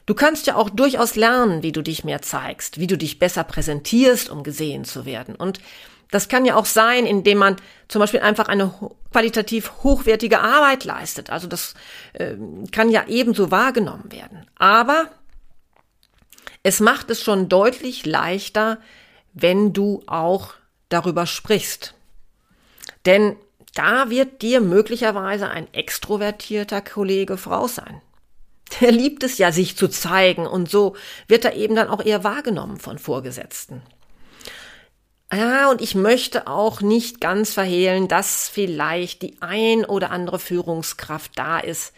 Du 0.07 0.15
kannst 0.15 0.47
ja 0.47 0.55
auch 0.55 0.69
durchaus 0.69 1.15
lernen, 1.15 1.63
wie 1.63 1.73
du 1.73 1.83
dich 1.83 2.05
mehr 2.05 2.21
zeigst, 2.21 2.79
wie 2.79 2.87
du 2.87 2.97
dich 2.97 3.19
besser 3.19 3.43
präsentierst, 3.43 4.29
um 4.29 4.41
gesehen 4.41 4.85
zu 4.85 5.05
werden. 5.05 5.35
Und 5.35 5.59
das 6.11 6.29
kann 6.29 6.45
ja 6.45 6.55
auch 6.55 6.65
sein, 6.65 7.05
indem 7.05 7.39
man 7.39 7.57
zum 7.89 7.99
Beispiel 7.99 8.21
einfach 8.21 8.47
eine 8.47 8.73
qualitativ 9.11 9.83
hochwertige 9.83 10.39
Arbeit 10.39 10.85
leistet. 10.85 11.29
Also 11.29 11.47
das 11.47 11.73
äh, 12.13 12.35
kann 12.71 12.89
ja 12.89 13.05
ebenso 13.07 13.51
wahrgenommen 13.51 14.09
werden. 14.09 14.47
Aber 14.57 15.09
es 16.63 16.79
macht 16.79 17.09
es 17.09 17.21
schon 17.21 17.49
deutlich 17.49 18.05
leichter, 18.05 18.79
wenn 19.33 19.73
du 19.73 20.03
auch 20.07 20.53
darüber 20.87 21.25
sprichst. 21.25 21.95
Denn 23.05 23.35
da 23.75 24.09
wird 24.09 24.41
dir 24.41 24.61
möglicherweise 24.61 25.49
ein 25.49 25.71
extrovertierter 25.73 26.81
Kollege 26.81 27.37
Frau 27.37 27.67
sein. 27.67 28.01
Der 28.81 28.91
liebt 28.91 29.23
es 29.23 29.37
ja, 29.37 29.51
sich 29.51 29.77
zu 29.77 29.87
zeigen 29.87 30.45
und 30.45 30.69
so 30.69 30.95
wird 31.27 31.45
er 31.45 31.55
eben 31.55 31.75
dann 31.75 31.87
auch 31.87 32.03
eher 32.03 32.23
wahrgenommen 32.23 32.77
von 32.77 32.97
Vorgesetzten. 32.97 33.81
Ja, 35.31 35.69
und 35.69 35.81
ich 35.81 35.93
möchte 35.93 36.47
auch 36.47 36.79
nicht 36.81 37.19
ganz 37.19 37.53
verhehlen, 37.53 38.07
dass 38.07 38.47
vielleicht 38.47 39.21
die 39.21 39.41
ein 39.41 39.83
oder 39.83 40.11
andere 40.11 40.39
Führungskraft 40.39 41.31
da 41.35 41.59
ist, 41.59 41.93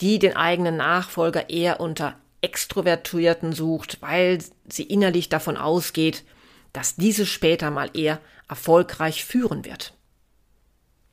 die 0.00 0.20
den 0.20 0.36
eigenen 0.36 0.76
Nachfolger 0.76 1.50
eher 1.50 1.80
unter 1.80 2.14
Extrovertierten 2.40 3.52
sucht, 3.52 4.00
weil 4.00 4.38
sie 4.68 4.84
innerlich 4.84 5.28
davon 5.28 5.56
ausgeht, 5.56 6.24
dass 6.72 6.94
diese 6.94 7.26
später 7.26 7.72
mal 7.72 7.90
eher 7.94 8.20
erfolgreich 8.48 9.24
führen 9.24 9.64
wird. 9.64 9.94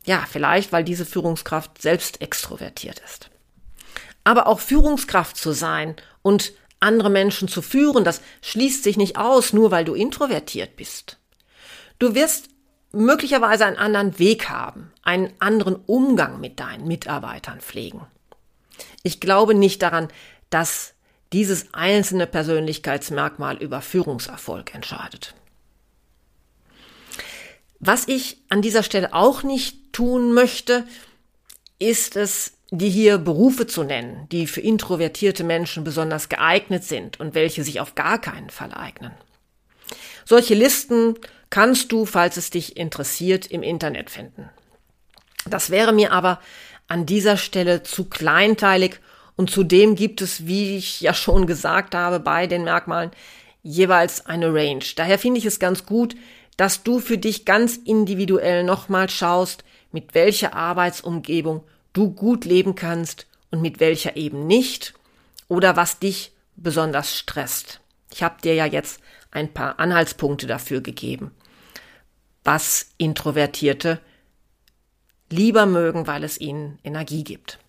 Ja, 0.06 0.24
vielleicht, 0.30 0.72
weil 0.72 0.84
diese 0.84 1.06
Führungskraft 1.06 1.82
selbst 1.82 2.22
extrovertiert 2.22 3.00
ist. 3.00 3.32
Aber 4.26 4.48
auch 4.48 4.60
Führungskraft 4.60 5.38
zu 5.38 5.54
sein 5.54 5.96
und 6.22 6.52
andere 6.82 7.10
Menschen 7.10 7.48
zu 7.48 7.62
führen, 7.62 8.04
das 8.04 8.22
schließt 8.42 8.84
sich 8.84 8.98
nicht 8.98 9.18
aus, 9.18 9.54
nur 9.54 9.72
weil 9.72 9.86
du 9.86 9.94
introvertiert 9.94 10.76
bist. 10.76 11.18
Du 11.98 12.14
wirst 12.14 12.50
möglicherweise 12.92 13.66
einen 13.66 13.78
anderen 13.78 14.20
Weg 14.20 14.50
haben, 14.50 14.92
einen 15.04 15.32
anderen 15.40 15.76
Umgang 15.76 16.42
mit 16.42 16.60
deinen 16.60 16.88
Mitarbeitern 16.88 17.62
pflegen. 17.62 18.02
Ich 19.04 19.20
glaube 19.20 19.54
nicht 19.54 19.82
daran, 19.82 20.10
dass 20.50 20.94
dieses 21.34 21.74
einzelne 21.74 22.28
Persönlichkeitsmerkmal 22.28 23.58
über 23.58 23.82
Führungserfolg 23.82 24.74
entscheidet. 24.74 25.36
Was 27.80 28.08
ich 28.08 28.38
an 28.50 28.62
dieser 28.62 28.84
Stelle 28.84 29.14
auch 29.14 29.44
nicht 29.44 29.94
tun 29.94 30.34
möchte, 30.34 30.88
ist 31.78 32.16
es, 32.16 32.54
die 32.72 32.90
hier 32.90 33.18
Berufe 33.18 33.68
zu 33.68 33.84
nennen, 33.84 34.28
die 34.32 34.48
für 34.48 34.62
introvertierte 34.62 35.44
Menschen 35.44 35.84
besonders 35.84 36.30
geeignet 36.30 36.84
sind 36.84 37.20
und 37.20 37.36
welche 37.36 37.64
sich 37.64 37.80
auf 37.80 37.96
gar 37.96 38.20
keinen 38.20 38.50
Fall 38.50 38.74
eignen. 38.74 39.12
Solche 40.26 40.56
Listen 40.56 41.16
kannst 41.50 41.92
du, 41.92 42.06
falls 42.06 42.38
es 42.38 42.50
dich 42.50 42.78
interessiert, 42.78 43.46
im 43.48 43.62
Internet 43.62 44.10
finden. 44.10 44.50
Das 45.48 45.70
wäre 45.70 45.94
mir 45.94 46.12
aber 46.12 46.40
an 46.88 47.06
dieser 47.06 47.38
Stelle 47.38 47.84
zu 47.84 48.06
kleinteilig 48.06 49.00
und 49.36 49.52
zudem 49.52 49.96
gibt 49.96 50.22
es, 50.22 50.48
wie 50.48 50.78
ich 50.78 51.02
ja 51.02 51.14
schon 51.14 51.46
gesagt 51.46 51.94
habe, 51.94 52.20
bei 52.20 52.48
den 52.48 52.64
Merkmalen 52.64 53.12
jeweils 53.62 54.26
eine 54.26 54.54
Range. 54.54 54.84
Daher 54.96 55.20
finde 55.20 55.40
ich 55.40 55.46
es 55.46 55.60
ganz 55.60 55.86
gut, 55.86 56.16
dass 56.58 56.84
du 56.84 57.00
für 57.00 57.18
dich 57.18 57.46
ganz 57.46 57.78
individuell 57.78 58.64
nochmal 58.64 59.10
schaust, 59.10 59.64
mit 59.92 60.14
welcher 60.14 60.54
Arbeitsumgebung 60.54 61.64
du 61.96 62.12
gut 62.12 62.46
leben 62.46 62.76
kannst 62.76 63.26
und 63.52 63.62
mit 63.62 63.80
welcher 63.80 64.16
eben 64.16 64.46
nicht 64.46 64.94
oder 65.48 65.76
was 65.76 66.00
dich 66.00 66.34
besonders 66.56 67.16
stresst. 67.16 67.80
Ich 68.12 68.22
habe 68.22 68.42
dir 68.42 68.54
ja 68.54 68.66
jetzt 68.66 69.00
ein 69.32 69.54
paar 69.54 69.80
Anhaltspunkte 69.80 70.48
dafür 70.48 70.82
gegeben, 70.82 71.32
was 72.44 72.92
Introvertierte 72.98 74.00
lieber 75.30 75.66
mögen, 75.66 76.06
weil 76.08 76.24
es 76.24 76.40
ihnen 76.40 76.80
Energie 76.84 77.24
gibt. 77.24 77.60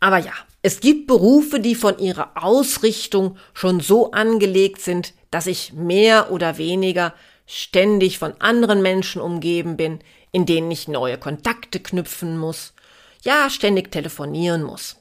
Aber 0.00 0.18
ja, 0.18 0.32
es 0.62 0.80
gibt 0.80 1.06
Berufe, 1.06 1.60
die 1.60 1.74
von 1.74 1.98
ihrer 1.98 2.32
Ausrichtung 2.42 3.36
schon 3.54 3.80
so 3.80 4.10
angelegt 4.10 4.80
sind, 4.80 5.14
dass 5.30 5.46
ich 5.46 5.72
mehr 5.72 6.32
oder 6.32 6.58
weniger 6.58 7.14
ständig 7.46 8.18
von 8.18 8.38
anderen 8.40 8.82
Menschen 8.82 9.20
umgeben 9.22 9.76
bin, 9.76 10.00
in 10.32 10.46
denen 10.46 10.70
ich 10.70 10.88
neue 10.88 11.18
Kontakte 11.18 11.80
knüpfen 11.80 12.36
muss, 12.36 12.74
ja, 13.22 13.50
ständig 13.50 13.90
telefonieren 13.90 14.62
muss. 14.62 14.96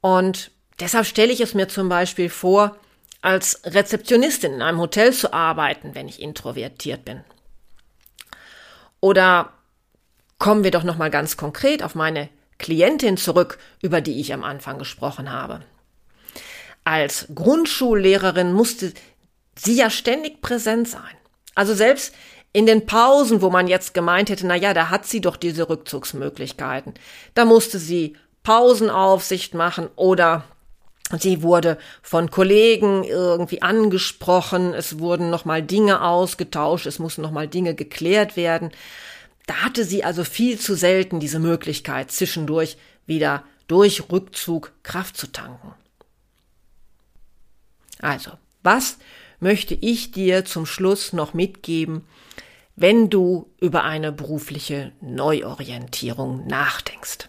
Und 0.00 0.50
deshalb 0.80 1.06
stelle 1.06 1.32
ich 1.32 1.40
es 1.40 1.54
mir 1.54 1.68
zum 1.68 1.88
Beispiel 1.88 2.28
vor, 2.28 2.76
als 3.22 3.62
Rezeptionistin 3.64 4.54
in 4.54 4.62
einem 4.62 4.78
Hotel 4.78 5.12
zu 5.12 5.32
arbeiten, 5.32 5.94
wenn 5.94 6.08
ich 6.08 6.20
introvertiert 6.20 7.04
bin. 7.04 7.24
Oder 9.00 9.52
kommen 10.38 10.64
wir 10.64 10.70
doch 10.70 10.84
noch 10.84 10.98
mal 10.98 11.10
ganz 11.10 11.36
konkret 11.36 11.82
auf 11.82 11.94
meine 11.94 12.28
Klientin 12.58 13.16
zurück, 13.16 13.58
über 13.80 14.00
die 14.00 14.20
ich 14.20 14.32
am 14.32 14.44
Anfang 14.44 14.78
gesprochen 14.78 15.30
habe. 15.30 15.62
Als 16.84 17.26
Grundschullehrerin 17.34 18.52
musste 18.52 18.92
sie 19.56 19.74
ja 19.74 19.88
ständig 19.88 20.42
präsent 20.42 20.88
sein. 20.88 21.16
Also 21.54 21.74
selbst 21.74 22.14
in 22.54 22.66
den 22.66 22.86
Pausen, 22.86 23.42
wo 23.42 23.50
man 23.50 23.66
jetzt 23.66 23.94
gemeint 23.94 24.30
hätte, 24.30 24.46
na 24.46 24.54
ja, 24.54 24.72
da 24.72 24.88
hat 24.88 25.06
sie 25.06 25.20
doch 25.20 25.36
diese 25.36 25.68
Rückzugsmöglichkeiten. 25.68 26.94
Da 27.34 27.44
musste 27.44 27.80
sie 27.80 28.16
Pausenaufsicht 28.44 29.54
machen 29.54 29.88
oder 29.96 30.44
sie 31.18 31.42
wurde 31.42 31.78
von 32.00 32.30
Kollegen 32.30 33.02
irgendwie 33.02 33.60
angesprochen, 33.60 34.72
es 34.72 35.00
wurden 35.00 35.30
nochmal 35.30 35.64
Dinge 35.64 36.00
ausgetauscht, 36.02 36.86
es 36.86 37.00
mussten 37.00 37.22
nochmal 37.22 37.48
Dinge 37.48 37.74
geklärt 37.74 38.36
werden. 38.36 38.70
Da 39.46 39.56
hatte 39.56 39.84
sie 39.84 40.04
also 40.04 40.22
viel 40.22 40.56
zu 40.56 40.76
selten 40.76 41.18
diese 41.18 41.40
Möglichkeit, 41.40 42.12
zwischendurch 42.12 42.76
wieder 43.04 43.42
durch 43.66 44.12
Rückzug 44.12 44.70
Kraft 44.84 45.16
zu 45.16 45.26
tanken. 45.32 45.74
Also, 47.98 48.30
was 48.62 48.98
möchte 49.40 49.74
ich 49.74 50.12
dir 50.12 50.44
zum 50.44 50.66
Schluss 50.66 51.12
noch 51.12 51.34
mitgeben, 51.34 52.04
wenn 52.76 53.10
du 53.10 53.50
über 53.60 53.84
eine 53.84 54.12
berufliche 54.12 54.92
Neuorientierung 55.00 56.46
nachdenkst? 56.46 57.28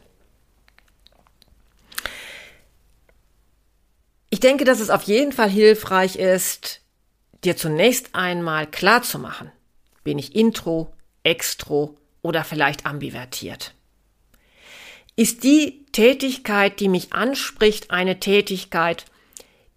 Ich 4.30 4.40
denke, 4.40 4.66
dass 4.66 4.80
es 4.80 4.90
auf 4.90 5.04
jeden 5.04 5.32
Fall 5.32 5.50
hilfreich 5.50 6.18
ist, 6.18 6.82
dir 7.44 7.56
zunächst 7.56 8.16
einmal 8.16 8.68
klar 8.68 9.02
zu 9.02 9.20
machen, 9.20 9.52
bin 10.04 10.20
ich 10.20 10.36
intro, 10.36 10.92
extro 11.24 11.98
oder 12.22 12.44
vielleicht 12.44 12.86
ambivertiert? 12.86 13.74
Ist 15.16 15.44
die 15.44 15.86
Tätigkeit, 15.94 16.80
die 16.80 16.90
mich 16.90 17.14
anspricht, 17.14 17.92
eine 17.92 18.20
Tätigkeit, 18.20 19.06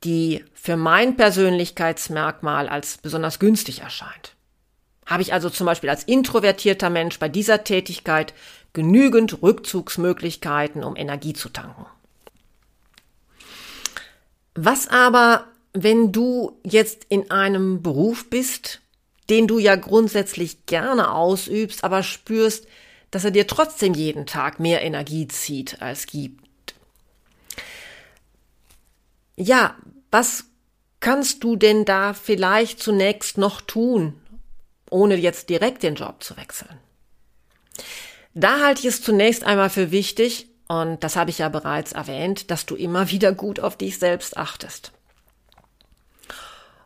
die 0.02 0.44
für 0.54 0.76
mein 0.76 1.16
Persönlichkeitsmerkmal 1.16 2.68
als 2.68 2.98
besonders 2.98 3.38
günstig 3.38 3.80
erscheint? 3.80 4.34
Habe 5.08 5.22
ich 5.22 5.32
also 5.32 5.48
zum 5.48 5.64
Beispiel 5.64 5.88
als 5.88 6.04
introvertierter 6.04 6.90
Mensch 6.90 7.18
bei 7.18 7.30
dieser 7.30 7.64
Tätigkeit 7.64 8.34
genügend 8.74 9.42
Rückzugsmöglichkeiten, 9.42 10.84
um 10.84 10.96
Energie 10.96 11.32
zu 11.32 11.48
tanken? 11.48 11.86
Was 14.54 14.86
aber, 14.86 15.46
wenn 15.72 16.12
du 16.12 16.60
jetzt 16.62 17.06
in 17.08 17.30
einem 17.30 17.80
Beruf 17.80 18.28
bist, 18.28 18.82
den 19.30 19.46
du 19.46 19.58
ja 19.58 19.76
grundsätzlich 19.76 20.66
gerne 20.66 21.10
ausübst, 21.10 21.84
aber 21.84 22.02
spürst, 22.02 22.66
dass 23.10 23.24
er 23.24 23.30
dir 23.30 23.46
trotzdem 23.46 23.94
jeden 23.94 24.26
Tag 24.26 24.60
mehr 24.60 24.82
Energie 24.82 25.26
zieht 25.26 25.80
als 25.80 26.06
gibt. 26.06 26.74
Ja, 29.36 29.74
was 30.10 30.44
kannst 31.00 31.44
du 31.44 31.56
denn 31.56 31.86
da 31.86 32.12
vielleicht 32.12 32.82
zunächst 32.82 33.38
noch 33.38 33.62
tun, 33.62 34.20
ohne 34.90 35.16
jetzt 35.16 35.48
direkt 35.48 35.82
den 35.82 35.94
Job 35.94 36.22
zu 36.22 36.36
wechseln? 36.36 36.78
Da 38.34 38.60
halte 38.60 38.80
ich 38.80 38.86
es 38.86 39.02
zunächst 39.02 39.44
einmal 39.44 39.70
für 39.70 39.90
wichtig, 39.90 40.48
und 40.68 41.02
das 41.02 41.16
habe 41.16 41.30
ich 41.30 41.38
ja 41.38 41.48
bereits 41.48 41.92
erwähnt, 41.92 42.50
dass 42.50 42.66
du 42.66 42.76
immer 42.76 43.10
wieder 43.10 43.32
gut 43.32 43.58
auf 43.58 43.76
dich 43.76 43.98
selbst 43.98 44.36
achtest. 44.36 44.92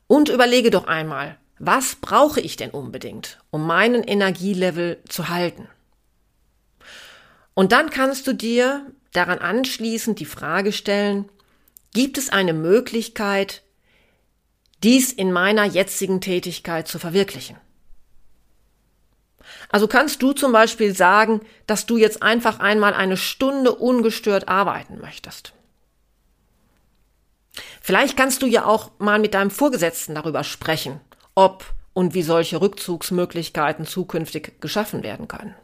Und 0.06 0.28
überlege 0.28 0.70
doch 0.70 0.86
einmal, 0.86 1.36
was 1.58 1.96
brauche 1.96 2.40
ich 2.40 2.56
denn 2.56 2.70
unbedingt, 2.70 3.38
um 3.50 3.66
meinen 3.66 4.02
Energielevel 4.02 5.02
zu 5.08 5.28
halten? 5.28 5.68
Und 7.54 7.72
dann 7.72 7.90
kannst 7.90 8.26
du 8.26 8.32
dir 8.32 8.86
daran 9.12 9.38
anschließend 9.38 10.18
die 10.20 10.26
Frage 10.26 10.72
stellen, 10.72 11.28
gibt 11.92 12.18
es 12.18 12.30
eine 12.30 12.52
Möglichkeit, 12.52 13.62
dies 14.82 15.12
in 15.12 15.32
meiner 15.32 15.64
jetzigen 15.64 16.20
Tätigkeit 16.20 16.88
zu 16.88 16.98
verwirklichen? 16.98 17.56
Also 19.72 19.88
kannst 19.88 20.22
du 20.22 20.32
zum 20.32 20.52
Beispiel 20.52 20.94
sagen, 20.94 21.40
dass 21.66 21.86
du 21.86 21.96
jetzt 21.96 22.22
einfach 22.22 22.60
einmal 22.60 22.94
eine 22.94 23.16
Stunde 23.16 23.74
ungestört 23.74 24.48
arbeiten 24.48 25.00
möchtest. 25.00 25.52
Vielleicht 27.80 28.16
kannst 28.16 28.42
du 28.42 28.46
ja 28.46 28.64
auch 28.64 28.92
mal 28.98 29.18
mit 29.18 29.34
deinem 29.34 29.50
Vorgesetzten 29.50 30.14
darüber 30.14 30.44
sprechen 30.44 31.00
ob 31.34 31.64
und 31.94 32.14
wie 32.14 32.22
solche 32.22 32.60
Rückzugsmöglichkeiten 32.60 33.86
zukünftig 33.86 34.60
geschaffen 34.60 35.02
werden 35.02 35.28
können. 35.28 35.54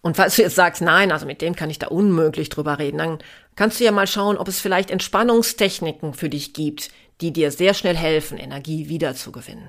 Und 0.00 0.16
falls 0.16 0.36
du 0.36 0.42
jetzt 0.42 0.54
sagst, 0.54 0.82
nein, 0.82 1.10
also 1.10 1.26
mit 1.26 1.42
dem 1.42 1.56
kann 1.56 1.70
ich 1.70 1.80
da 1.80 1.88
unmöglich 1.88 2.48
drüber 2.48 2.78
reden, 2.78 2.98
dann 2.98 3.18
kannst 3.56 3.80
du 3.80 3.84
ja 3.84 3.90
mal 3.90 4.06
schauen, 4.06 4.36
ob 4.36 4.46
es 4.46 4.60
vielleicht 4.60 4.90
Entspannungstechniken 4.90 6.14
für 6.14 6.28
dich 6.28 6.52
gibt, 6.52 6.90
die 7.20 7.32
dir 7.32 7.50
sehr 7.50 7.74
schnell 7.74 7.96
helfen, 7.96 8.38
Energie 8.38 8.88
wiederzugewinnen. 8.88 9.68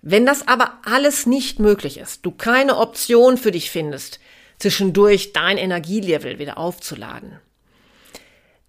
Wenn 0.00 0.26
das 0.26 0.46
aber 0.46 0.78
alles 0.84 1.26
nicht 1.26 1.58
möglich 1.58 1.98
ist, 1.98 2.24
du 2.24 2.30
keine 2.30 2.76
Option 2.76 3.36
für 3.36 3.50
dich 3.50 3.70
findest, 3.70 4.20
zwischendurch 4.58 5.32
dein 5.32 5.58
Energielevel 5.58 6.38
wieder 6.38 6.58
aufzuladen, 6.58 7.38